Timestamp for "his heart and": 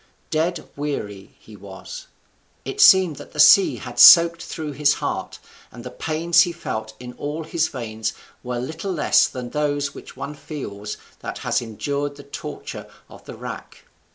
4.71-5.83